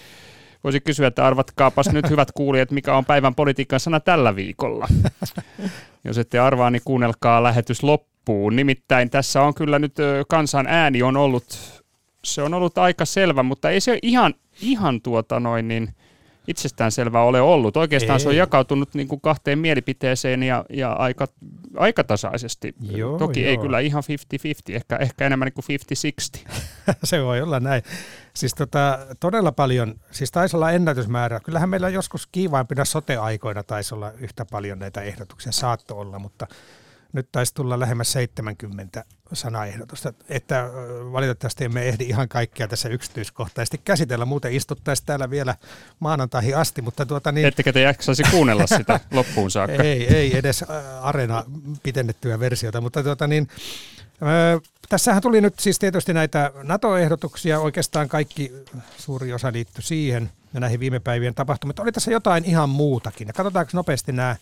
[0.63, 4.87] voisi kysyä, että arvatkaapas nyt hyvät kuulijat, mikä on päivän politiikan sana tällä viikolla.
[6.05, 8.55] Jos ette arvaa, niin kuunnelkaa lähetys loppuun.
[8.55, 9.95] Nimittäin tässä on kyllä nyt
[10.27, 11.83] kansan ääni on ollut,
[12.23, 15.89] se on ollut aika selvä, mutta ei se ihan, ihan tuota noin niin–
[16.47, 17.77] itsestäänselvää ole ollut.
[17.77, 18.19] Oikeastaan ei.
[18.19, 21.27] se on jakautunut niin kuin kahteen mielipiteeseen ja, ja aika,
[21.75, 22.75] aika tasaisesti.
[22.81, 23.49] Joo, Toki joo.
[23.49, 24.03] ei kyllä ihan
[24.71, 25.65] 50-50, ehkä, ehkä enemmän niin kuin
[26.47, 26.93] 50-60.
[27.03, 27.83] se voi olla näin.
[28.33, 31.39] Siis tota, todella paljon, siis taisi olla ennätysmäärä.
[31.39, 36.47] Kyllähän meillä joskus kiivaimpina sote-aikoina taisi olla yhtä paljon näitä ehdotuksia, saatto olla, mutta
[37.15, 40.69] nyt taisi tulla lähemmäs 70 sanaehdotusta, että
[41.11, 45.55] valitettavasti emme ehdi ihan kaikkia tässä yksityiskohtaisesti käsitellä, muuten istuttaisiin täällä vielä
[45.99, 47.47] maanantaihin asti, mutta tuota niin...
[47.47, 49.83] Ettekö te jaksaisi kuunnella sitä loppuun saakka?
[49.83, 50.65] Ei, ei edes
[51.01, 51.43] arena
[51.83, 53.47] pitennettyä versiota, mutta tuota niin,
[54.89, 58.51] Tässähän tuli nyt siis tietysti näitä NATO-ehdotuksia, oikeastaan kaikki
[58.97, 61.81] suuri osa liittyi siihen ja näihin viime päivien tapahtumiin.
[61.81, 63.27] Oli tässä jotain ihan muutakin.
[63.27, 64.35] Katsotaanko nopeasti nämä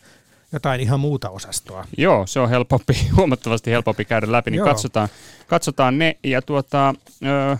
[0.53, 1.85] jotain ihan muuta osastoa.
[1.97, 5.09] Joo, se on helpompi, huomattavasti helpompi käydä läpi, niin katsotaan,
[5.47, 6.17] katsotaan ne.
[6.23, 6.93] Ja tuota,
[7.25, 7.57] ö,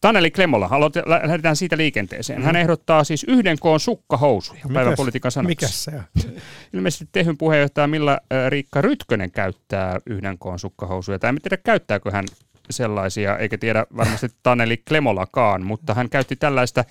[0.00, 2.42] Taneli Klemola, aloite, lähdetään siitä liikenteeseen.
[2.42, 2.60] Hän mm.
[2.60, 5.48] ehdottaa siis yhden koon sukkahousuja päivänpolitiikan sanoksi.
[5.48, 6.32] Mikäs se on?
[6.74, 8.18] Ilmeisesti Tehyn puheenjohtaja Milla
[8.48, 11.18] Riikka Rytkönen käyttää yhden koon sukkahousuja.
[11.18, 12.24] Tai en tiedä, käyttääkö hän
[12.70, 16.84] sellaisia, eikä tiedä varmasti Taneli Klemolakaan, mutta hän käytti tällaista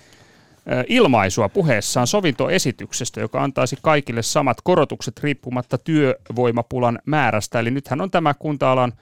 [0.86, 7.60] ilmaisua puheessaan sovintoesityksestä, joka antaisi kaikille samat korotukset riippumatta työvoimapulan määrästä.
[7.60, 8.92] Eli nythän on tämä kunta-alan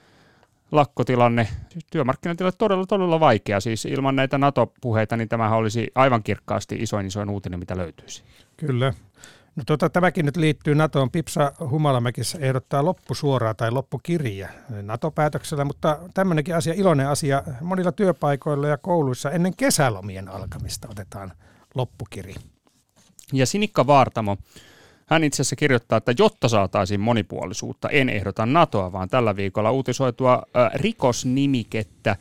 [0.71, 1.47] lakkotilanne,
[1.91, 3.59] työmarkkinatilanne todella, todella vaikea.
[3.59, 8.23] Siis ilman näitä NATO-puheita, niin tämähän olisi aivan kirkkaasti isoin isoin uutinen, mitä löytyisi.
[8.57, 8.93] Kyllä.
[9.55, 11.11] No tota, tämäkin nyt liittyy NATOon.
[11.11, 14.49] Pipsa Humalamäki ehdottaa loppusuoraa tai loppukirjaa
[14.81, 21.31] NATO-päätöksellä, mutta tämmöinenkin asia, iloinen asia, monilla työpaikoilla ja kouluissa ennen kesälomien alkamista otetaan
[21.75, 22.35] loppukiri.
[23.33, 24.37] Ja Sinikka Vaartamo,
[25.05, 30.33] hän itse asiassa kirjoittaa, että jotta saataisiin monipuolisuutta, en ehdota NATOa, vaan tällä viikolla uutisoitua
[30.33, 32.15] äh, rikosnimikettä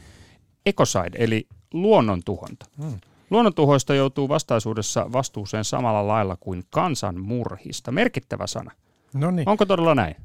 [0.67, 2.67] Ecocide, eli luonnontuhonta.
[2.83, 3.01] Hmm.
[3.31, 7.93] Luonnontuhoista joutuu vastaisuudessa vastuuseen samalla lailla kuin kansanmurhista.
[7.93, 8.71] Merkittävä sana.
[9.15, 9.49] Noniin.
[9.49, 10.17] Onko todella näin?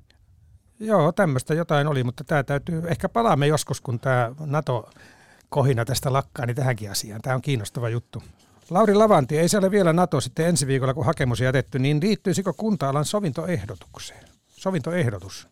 [0.80, 6.46] Joo, tämmöistä jotain oli, mutta tämä täytyy, ehkä palaamme joskus, kun tämä NATO-kohina tästä lakkaa,
[6.46, 7.22] niin tähänkin asiaan.
[7.22, 8.24] Tämä on kiinnostava juttu.
[8.70, 12.54] Lauri Lavanti, ei se ole vielä NATO sitten ensi viikolla, kun hakemus jätetty, niin liittyisikö
[12.54, 14.24] kunta-alan sovintoehdotukseen?
[14.48, 15.48] Sovintoehdotus.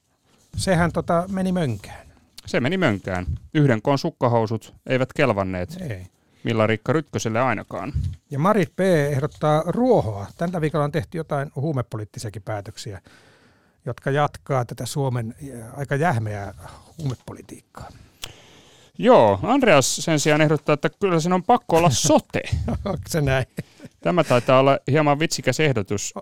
[0.57, 2.07] Sehän tota meni mönkään.
[2.45, 3.25] Se meni mönkään.
[3.53, 5.77] Yhden koon sukkahousut eivät kelvanneet.
[5.89, 6.07] Ei.
[6.43, 7.93] Milla Rikka Rytköselle ainakaan.
[8.31, 8.79] Ja Marit P.
[8.79, 10.27] ehdottaa ruohoa.
[10.37, 13.01] Tällä viikolla on tehty jotain huumepoliittisiakin päätöksiä,
[13.85, 15.35] jotka jatkaa tätä Suomen
[15.77, 16.53] aika jähmeää
[16.97, 17.89] huumepolitiikkaa.
[18.97, 22.41] Joo, Andreas sen sijaan ehdottaa, että kyllä sen on pakko olla sote.
[22.85, 23.45] Onko se näin?
[24.01, 26.13] Tämä taitaa olla hieman vitsikäs ehdotus.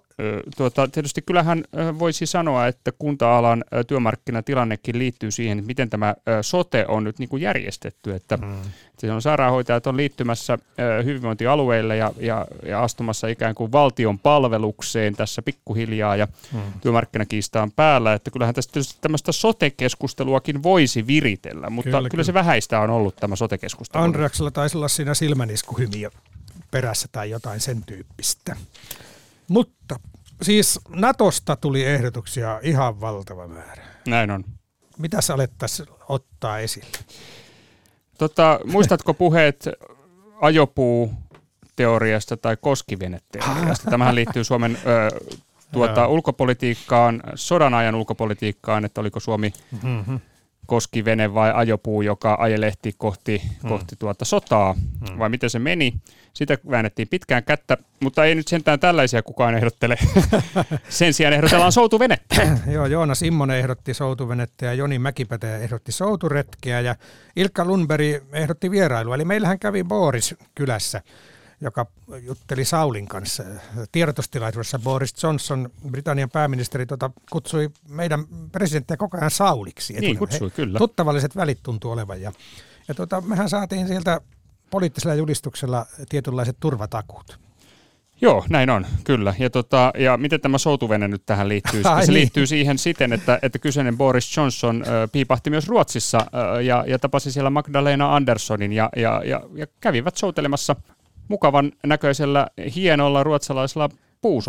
[0.57, 1.63] Tuota, tietysti kyllähän
[1.99, 7.41] voisi sanoa, että kunta-alan työmarkkinatilannekin liittyy siihen, että miten tämä sote on nyt niin kuin
[7.41, 8.15] järjestetty.
[8.15, 8.55] Että mm.
[8.97, 10.57] Se on sairaanhoitajat on liittymässä
[11.03, 16.59] hyvinvointialueille ja, ja, ja astumassa ikään kuin valtion palvelukseen tässä pikkuhiljaa ja mm.
[16.81, 18.13] työmarkkinakiista on päällä.
[18.13, 22.23] Että kyllähän tästä tietysti tämmöistä sote-keskusteluakin voisi viritellä, mutta kyllä, kyllä, kyllä.
[22.23, 22.33] se
[22.71, 24.03] vähäistä on ollut tämä sote-keskustelu.
[24.03, 26.09] Andreaksella taisi olla siinä silmäniskuhymiö
[26.71, 28.55] perässä tai jotain sen tyyppistä.
[29.47, 29.99] Mutta
[30.41, 33.85] siis Natosta tuli ehdotuksia ihan valtava määrä.
[34.07, 34.43] Näin on.
[34.97, 36.97] Mitä sä alettaisiin ottaa esille?
[38.17, 39.69] Tota, muistatko puheet
[40.41, 41.13] ajopuu
[41.75, 43.91] teoriasta tai koskiveneteoriasta?
[43.91, 45.19] Tämähän liittyy Suomen ö,
[45.71, 50.19] tuota, ulkopolitiikkaan, sodan ajan ulkopolitiikkaan, että oliko Suomi mm-hmm
[50.65, 53.69] koskivene vai ajopuu, joka ajelehti kohti, hmm.
[53.69, 55.19] kohti tuota sotaa, hmm.
[55.19, 55.93] vai miten se meni.
[56.33, 59.97] Sitä väännettiin pitkään kättä, mutta ei nyt sentään tällaisia kukaan ehdottele.
[60.89, 62.57] Sen sijaan ehdotellaan soutuvenettä.
[62.73, 66.95] Joo, Joonas Immonen ehdotti soutuvenettä ja Joni Mäkipätä ehdotti souturetkeä ja
[67.35, 69.15] Ilkka Lundberg ehdotti vierailua.
[69.15, 71.01] Eli meillähän kävi Boris kylässä
[71.61, 71.85] joka
[72.21, 73.43] jutteli Saulin kanssa.
[73.91, 79.93] Tiedotustilaisuudessa Boris Johnson, Britannian pääministeri, tota, kutsui meidän presidenttiä koko ajan Sauliksi.
[79.93, 80.77] Niin kutsui, he, kyllä.
[80.77, 82.21] Tuttavalliset välit tuntuu olevan.
[82.21, 82.31] Ja,
[82.87, 84.21] ja tota, mehän saatiin sieltä
[84.69, 87.39] poliittisella julistuksella tietynlaiset turvatakuut.
[88.21, 89.33] Joo, näin on, kyllä.
[89.39, 91.81] Ja, tota, ja miten tämä soutuvene nyt tähän liittyy?
[91.85, 92.19] Ai se niin.
[92.19, 96.99] liittyy siihen siten, että, että kyseinen Boris Johnson äh, piipahti myös Ruotsissa äh, ja, ja
[96.99, 100.75] tapasi siellä Magdalena Anderssonin ja, ja, ja, ja kävivät soutelemassa
[101.27, 103.89] mukavan näköisellä hienolla ruotsalaisella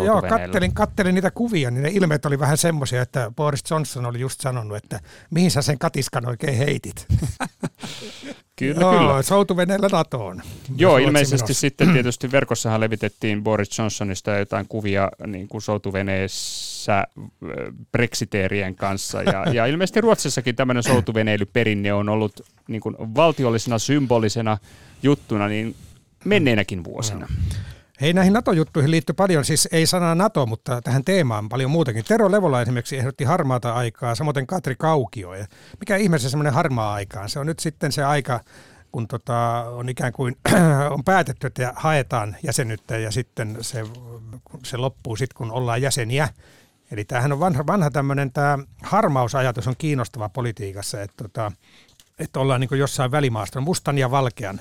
[0.05, 4.21] Joo, kattelin, kattelin niitä kuvia, niin ne ilmeet oli vähän semmoisia, että Boris Johnson oli
[4.21, 7.07] just sanonut, että mihin sä sen katiskan oikein heitit.
[8.59, 9.23] kyllä, Joo, kyllä.
[9.23, 10.43] Soutuveneellä NATOon.
[10.77, 11.61] Joo, ilmeisesti menossa.
[11.61, 17.05] sitten tietysti verkossahan levitettiin Boris Johnsonista jotain kuvia niin kuin soutuveneessä
[17.93, 19.23] brexiteerien kanssa.
[19.23, 24.59] Ja, ja ilmeisesti Ruotsissakin tämmöinen soutuveneilyperinne on ollut niin kuin valtiollisena symbolisena
[25.03, 25.77] juttuna, niin
[26.27, 27.29] menneinäkin vuosina.
[28.01, 32.05] Hei, näihin NATO-juttuihin liittyy paljon, siis ei sanaa NATO, mutta tähän teemaan paljon muutakin.
[32.05, 35.35] Tero Levola esimerkiksi ehdotti harmaata aikaa, samoin Katri Kaukio.
[35.35, 35.47] Ja
[35.81, 37.29] mikä ihmeessä semmoinen harmaa aikaan?
[37.29, 38.41] Se on nyt sitten se aika,
[38.93, 40.37] kun tota, on ikään kuin
[40.95, 43.85] on päätetty, että haetaan jäsenyyttä ja sitten se,
[44.65, 46.29] se loppuu sitten, kun ollaan jäseniä.
[46.91, 51.53] Eli tämähän on vanha, vanha tämmöinen, tämä harmausajatus on kiinnostava politiikassa, että, tota,
[52.19, 54.61] että ollaan niin jossain välimaaston, mustan ja valkean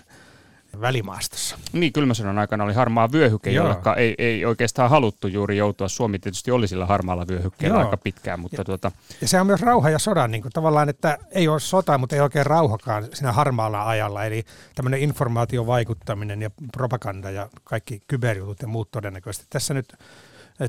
[0.82, 1.58] välimaastossa.
[1.74, 5.88] Niin, kylmäsodan aikana oli harmaa vyöhyke, jolle ei, ei oikeastaan haluttu juuri joutua.
[5.88, 7.86] Suomi tietysti oli sillä harmaalla vyöhykkeellä Joo.
[7.86, 8.40] aika pitkään.
[8.40, 8.92] Mutta ja, tuota...
[9.22, 12.16] ja se on myös rauha ja sodan niin kuin tavallaan, että ei ole sota, mutta
[12.16, 14.26] ei oikein rauhakaan siinä harmaalla ajalla.
[14.26, 14.44] Eli
[14.76, 19.48] tämmöinen informaatiovaikuttaminen ja propaganda ja kaikki kyberjutut ja muut todennäköisesti.
[19.50, 19.94] Tässä nyt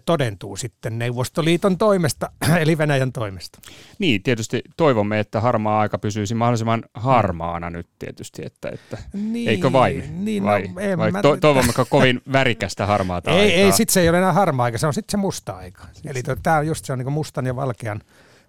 [0.04, 2.30] todentuu sitten Neuvostoliiton toimesta,
[2.62, 3.58] eli Venäjän toimesta.
[3.98, 9.72] Niin, tietysti toivomme, että harmaa aika pysyisi mahdollisimman harmaana nyt tietysti, että, että niin, eikö
[9.72, 10.24] vain?
[10.24, 11.22] Niin, no, vai, no, vai mä...
[11.22, 13.58] to, toivommeko kovin värikästä harmaata ei, aikaa?
[13.58, 15.82] Ei, sitten se ei ole enää harmaa aika, se on sitten se musta aika.
[15.92, 16.06] Siis.
[16.06, 18.00] Eli tämä on just se on niin mustan ja valkean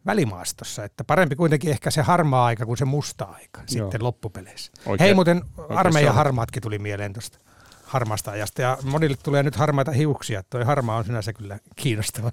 [0.06, 3.68] välimaastossa, että parempi kuitenkin ehkä se harmaa aika kuin se musta aika Joo.
[3.68, 4.72] sitten loppupeleissä.
[4.86, 7.40] Oikein, Hei muuten armeijan harmaatkin tuli mieleen tuosta
[7.88, 8.62] harmaasta ajasta.
[8.62, 10.44] Ja monille tulee nyt harmaita hiuksia.
[10.50, 12.32] Toi harmaa on sinänsä kyllä kiinnostava.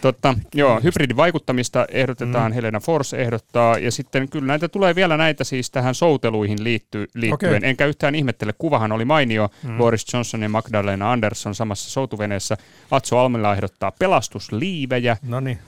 [0.00, 2.54] Totta, joo, hybridivaikuttamista ehdotetaan, mm.
[2.54, 7.56] Helena Force ehdottaa, ja sitten kyllä näitä tulee vielä näitä siis tähän souteluihin liitty, liittyen.
[7.56, 7.68] Okay.
[7.68, 9.76] Enkä yhtään ihmettele, kuvahan oli mainio, mm.
[9.76, 12.56] Boris Johnson ja Magdalena Andersson samassa soutuveneessä.
[12.90, 15.16] Atso Almela ehdottaa pelastusliivejä.
[15.22, 15.58] Noniin.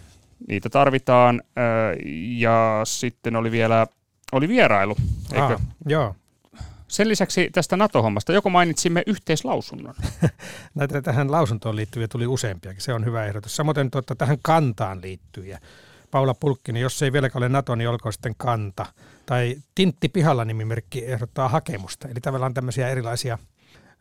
[0.49, 1.42] Niitä tarvitaan,
[2.38, 3.87] ja sitten oli vielä
[4.33, 4.96] oli vierailu,
[5.33, 5.55] eikö?
[5.55, 6.14] Ah, joo.
[6.90, 9.94] Sen lisäksi tästä NATO-hommasta joko mainitsimme yhteislausunnon?
[10.74, 13.57] Näitä tähän lausuntoon liittyviä tuli useampiakin, se on hyvä ehdotus.
[13.57, 15.61] Samoin tuota, tähän kantaan liittyviä.
[16.11, 18.87] Paula Pulkkinen, jos ei vieläkään ole NATO, niin olkoon sitten kanta.
[19.26, 22.09] Tai Tintti Pihalla nimimerkki ehdottaa hakemusta.
[22.09, 23.38] Eli tavallaan tämmöisiä erilaisia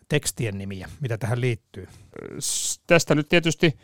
[0.09, 1.87] tekstien nimiä, mitä tähän liittyy.
[2.87, 3.77] Tästä nyt tietysti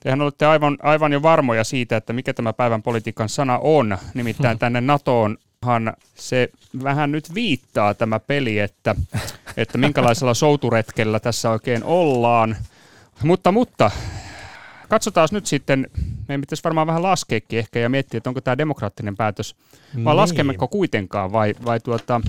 [0.00, 3.98] Tehän olette aivan, aivan jo varmoja siitä, että mikä tämä päivän politiikan sana on.
[4.14, 5.38] Nimittäin tänne NATOon
[6.14, 6.48] se
[6.82, 8.94] vähän nyt viittaa tämä peli, että,
[9.56, 12.56] että minkälaisella souturetkellä tässä oikein ollaan.
[13.22, 13.90] Mutta, mutta
[14.88, 15.90] katsotaan nyt sitten,
[16.28, 19.56] meidän pitäisi varmaan vähän laskeekin ehkä ja miettiä, että onko tämä demokraattinen päätös,
[19.94, 20.16] vai niin.
[20.16, 22.20] laskemmeko kuitenkaan, vai, vai tuota,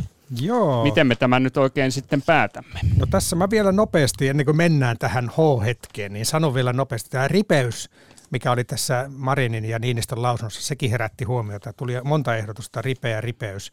[0.42, 0.84] Joo.
[0.84, 2.80] miten me tämän nyt oikein sitten päätämme?
[2.98, 7.28] No tässä mä vielä nopeasti, ennen kuin mennään tähän H-hetkeen, niin sanon vielä nopeasti, tämä
[7.28, 7.90] ripeys
[8.32, 11.74] mikä oli tässä Marinin ja Niinistön lausunnossa, sekin herätti huomiota.
[11.74, 13.72] Tuli monta ehdotusta, ripeä ripeys.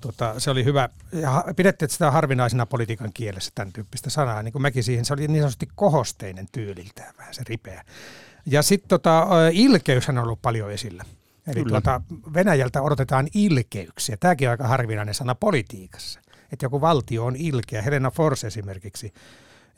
[0.00, 0.88] Tota, se oli hyvä.
[1.12, 4.42] Ja pidettiin sitä harvinaisena politiikan kielessä tämän tyyppistä sanaa.
[4.42, 7.84] Niin kuin mäkin siihen, se oli niin sanotusti kohosteinen tyyliltään vähän se ripeä.
[8.46, 11.04] Ja sitten tota, ilkeyshän on ollut paljon esillä.
[11.46, 12.00] Eli tuota,
[12.34, 14.16] Venäjältä odotetaan ilkeyksiä.
[14.16, 16.20] Tämäkin on aika harvinainen sana politiikassa.
[16.52, 17.82] Että joku valtio on ilkeä.
[17.82, 19.14] Helena Force esimerkiksi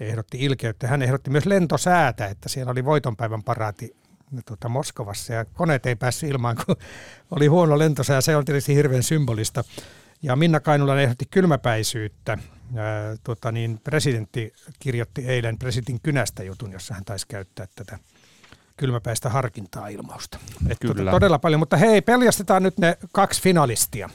[0.00, 0.88] ehdotti ilkeyttä.
[0.88, 3.96] Hän ehdotti myös lentosäätä, että siellä oli voitonpäivän paraati
[4.46, 6.76] tuota, Moskovassa ja koneet ei päässyt ilmaan, kun
[7.36, 8.20] oli huono lentosää.
[8.20, 9.64] Se on tietysti hirveän symbolista.
[10.22, 12.38] Ja Minna Kainula ehdotti kylmäpäisyyttä.
[12.76, 17.98] Ää, tuota, niin presidentti kirjoitti eilen presidentin kynästä jutun, jossa hän taisi käyttää tätä
[18.76, 20.38] kylmäpäistä harkintaa ilmausta.
[20.70, 24.10] Että tuota, todella paljon, mutta hei, peljastetaan nyt ne kaksi finalistia.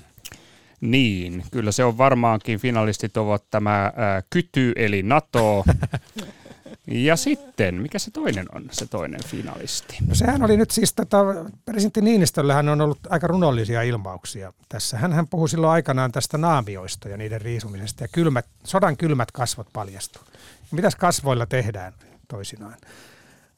[0.81, 5.63] Niin, kyllä se on varmaankin finalistit ovat tämä ää, kyty eli NATO
[6.87, 9.97] Ja sitten, mikä se toinen on, se toinen finalisti?
[10.07, 11.17] No sehän oli nyt siis, tota,
[11.65, 14.97] presidentti Niinistöllähän on ollut aika runollisia ilmauksia tässä.
[14.97, 20.23] Hän puhui silloin aikanaan tästä naamioista ja niiden riisumisesta ja kylmät, sodan kylmät kasvot paljastuu.
[20.33, 21.93] Ja mitäs kasvoilla tehdään
[22.27, 22.77] toisinaan?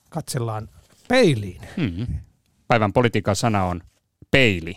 [0.09, 0.69] Katsellaan
[1.07, 1.61] peiliin.
[1.77, 2.07] Hmm.
[2.67, 3.81] Päivän politiikan sana on
[4.31, 4.75] peili.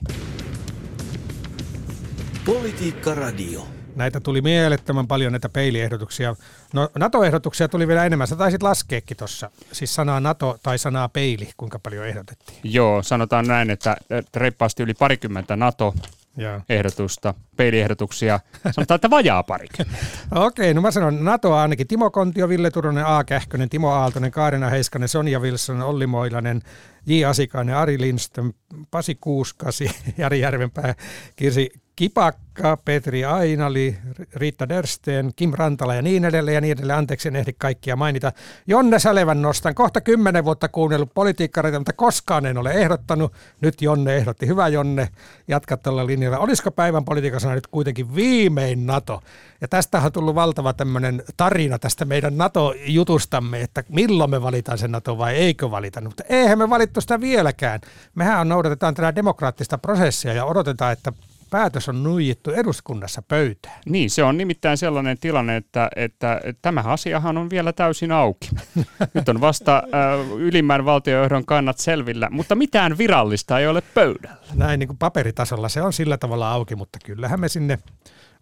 [2.46, 6.36] Politiikka Radio näitä tuli mielettömän paljon näitä peiliehdotuksia.
[6.72, 8.26] No NATO-ehdotuksia tuli vielä enemmän.
[8.26, 12.58] Sä taisit laskeekin tuossa, siis sanaa NATO tai sanaa peili, kuinka paljon ehdotettiin.
[12.64, 13.96] Joo, sanotaan näin, että
[14.36, 15.94] reippaasti yli parikymmentä NATO
[16.68, 18.40] ehdotusta, peiliehdotuksia.
[18.70, 20.06] Sanotaan, että vajaa parikymmentä.
[20.46, 21.86] Okei, no mä sanon NATOa ainakin.
[21.86, 23.24] Timo Kontio, Ville Turunen, A.
[23.24, 26.62] Kähkönen, Timo Aaltonen, Kaarina Heiskanen, Sonja Wilson, Olli Moilanen,
[27.06, 27.24] J.
[27.24, 28.52] Asikainen, Ari Lindström,
[28.90, 30.94] Pasi Kuuskasi, Jari Järvenpää,
[31.36, 33.96] Kirsi Kipakka, Petri Ainali,
[34.34, 36.98] Riitta Dersten, Kim Rantala ja niin edelleen ja niin edelleen.
[36.98, 38.32] Anteeksi, en ehdi kaikkia mainita.
[38.66, 39.74] Jonne Sälevän nostan.
[39.74, 43.32] Kohta kymmenen vuotta kuunnellut politiikkareita, mutta koskaan en ole ehdottanut.
[43.60, 44.46] Nyt Jonne ehdotti.
[44.46, 45.08] Hyvä Jonne,
[45.48, 46.38] jatka tällä linjalla.
[46.38, 49.22] Olisiko päivän politiikassa nyt kuitenkin viimein NATO?
[49.60, 54.88] Ja tästä on tullut valtava tämmöinen tarina tästä meidän NATO-jutustamme, että milloin me valitaan se
[54.88, 56.00] NATO vai eikö valita.
[56.00, 57.80] Mutta eihän me valittu sitä vieläkään.
[58.14, 61.12] Mehän noudatetaan tätä demokraattista prosessia ja odotetaan, että
[61.50, 63.80] päätös on nuijittu eduskunnassa pöytään.
[63.86, 68.48] Niin, se on nimittäin sellainen tilanne, että, että, tämä asiahan on vielä täysin auki.
[69.14, 74.36] Nyt on vasta äh, ylimmän valtiojohdon kannat selvillä, mutta mitään virallista ei ole pöydällä.
[74.54, 77.78] Näin niin kuin paperitasolla se on sillä tavalla auki, mutta kyllähän me sinne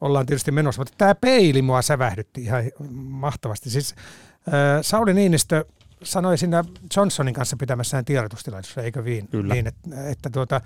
[0.00, 0.80] ollaan tietysti menossa.
[0.80, 2.64] Mutta tämä peili mua sävähdytti ihan
[2.94, 3.70] mahtavasti.
[3.70, 3.94] Siis
[4.48, 5.64] äh, Sauli Niinistö
[6.02, 6.64] sanoi siinä
[6.96, 9.54] Johnsonin kanssa pitämässään tiedotustilaisuudessa, eikö viin, Kyllä.
[9.54, 10.60] niin, että, että tuota,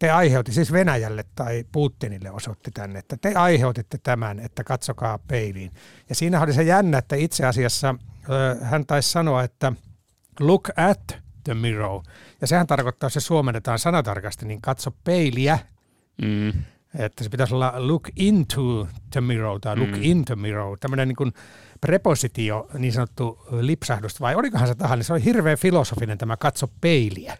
[0.00, 5.70] te aiheutti, siis Venäjälle tai Putinille osoitti tänne, että te aiheutitte tämän, että katsokaa peiliin.
[6.08, 7.94] Ja siinä oli se jännä, että itse asiassa
[8.62, 9.72] hän taisi sanoa, että
[10.40, 12.02] look at the mirror.
[12.40, 15.58] Ja sehän tarkoittaa, että se suomennetaan sanatarkasti, niin katso peiliä.
[16.22, 16.52] Mm.
[16.98, 20.02] Että se pitäisi olla look into the mirror tai look mm.
[20.02, 20.78] into mirror.
[20.78, 21.32] Tämmöinen niin kuin
[21.80, 27.38] prepositio, niin sanottu lipsahdus, vai olikohan se tahanne, se oli hirveän filosofinen tämä katso peiliä.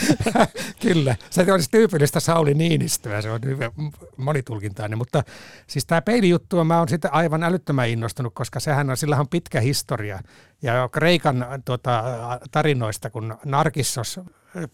[0.82, 3.70] Kyllä, se olisi tyypillistä Sauli Niinistöä, se on hyvin
[4.16, 5.24] monitulkintainen, mutta
[5.66, 9.60] siis tämä peilijuttu mä oon sitten aivan älyttömän innostunut, koska sehän on, sillä on pitkä
[9.60, 10.20] historia.
[10.62, 12.04] Ja Kreikan tuota,
[12.50, 14.20] tarinoista, kun Narkissos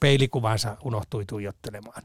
[0.01, 2.03] peilikuvansa unohtui tuijottelemaan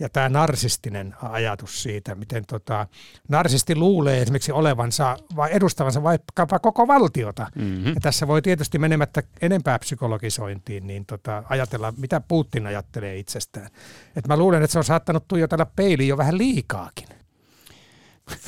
[0.00, 2.86] ja tämä narsistinen ajatus siitä, miten tota,
[3.28, 7.46] narsisti luulee esimerkiksi olevansa vai edustavansa vaikkapa koko valtiota.
[7.54, 7.94] Mm-hmm.
[7.94, 13.68] Ja tässä voi tietysti menemättä enempää psykologisointiin, niin tota, ajatella, mitä Putin ajattelee itsestään.
[14.16, 17.19] Et mä luulen, että se on saattanut tuijotella peiliin jo vähän liikaakin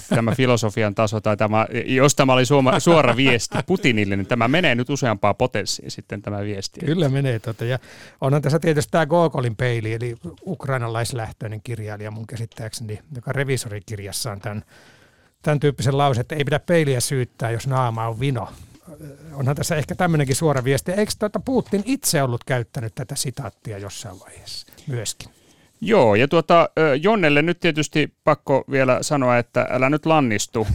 [0.09, 4.75] tämä filosofian taso tai tämä, jos tämä oli suoma, suora viesti Putinille, niin tämä menee
[4.75, 6.81] nyt useampaa potenssiin sitten tämä viesti.
[6.81, 7.39] Kyllä menee.
[7.39, 7.79] Tota, ja
[8.21, 10.17] onhan tässä tietysti tämä Gogolin peili, eli
[10.47, 14.65] ukrainalaislähtöinen kirjailija mun käsittääkseni, joka revisorikirjassaan tämän,
[15.43, 18.49] tämän tyyppisen lause, että ei pidä peiliä syyttää, jos naama on vino.
[19.33, 20.93] Onhan tässä ehkä tämmöinenkin suora viesti.
[20.93, 25.42] Eikö tuota Putin itse ollut käyttänyt tätä sitaattia jossain vaiheessa myöskin?
[25.85, 26.69] Joo, ja tuota,
[27.01, 30.67] Jonnelle nyt tietysti pakko vielä sanoa, että älä nyt lannistu.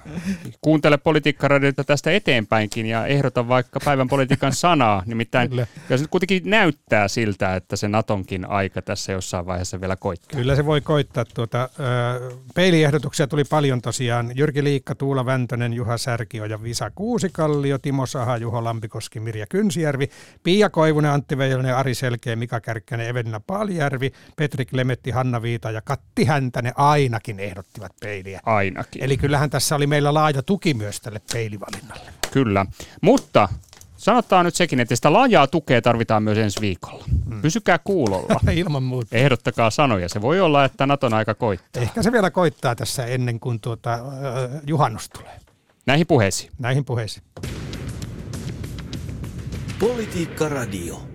[0.60, 5.02] Kuuntele politiikkaradiota tästä eteenpäinkin ja ehdota vaikka päivän politiikan sanaa.
[5.06, 5.66] Nimittäin kyllä.
[5.88, 10.40] se nyt kuitenkin näyttää siltä, että se Natonkin aika tässä jossain vaiheessa vielä koittaa.
[10.40, 11.24] Kyllä se voi koittaa.
[11.24, 11.68] Tuota,
[12.54, 14.30] peiliehdotuksia tuli paljon tosiaan.
[14.34, 20.10] Jyrki Liikka, Tuula Väntönen, Juha Särkio ja Visa Kuusikallio, Timo Saha, Juho Lampikoski, Mirja Kynsijärvi,
[20.42, 24.12] Pia Koivunen, Antti Veijonen, Ari Selkeä, Mika Kärkkänen, Evelina Paalijärvi,
[24.52, 28.40] Petri Klemetti, Hanna Viita ja Katti Häntänen ainakin ehdottivat peiliä.
[28.46, 29.04] Ainakin.
[29.04, 32.12] Eli kyllähän tässä oli meillä laaja tuki myös tälle peilivalinnalle.
[32.32, 32.66] Kyllä,
[33.00, 33.48] mutta
[33.96, 37.04] Sanotaan nyt sekin, että sitä laajaa tukea tarvitaan myös ensi viikolla.
[37.28, 37.42] Hmm.
[37.42, 38.40] Pysykää kuulolla.
[38.56, 39.16] Ilman muuta.
[39.16, 40.08] Ehdottakaa sanoja.
[40.08, 41.82] Se voi olla, että Naton aika koittaa.
[41.82, 44.00] Ehkä se vielä koittaa tässä ennen kuin tuota, äh,
[44.66, 45.40] juhannus tulee.
[45.86, 46.50] Näihin puheisiin.
[46.58, 47.24] Näihin puheisiin.
[49.78, 51.11] Politiikka Radio.